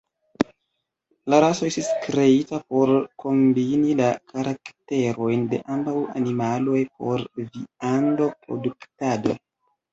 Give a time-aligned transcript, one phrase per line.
[1.33, 2.93] La raso estis kreita por
[3.25, 9.41] kombini la karakterojn de ambaŭ animaloj por viando-produktado.